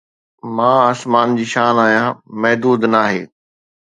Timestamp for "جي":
1.37-1.45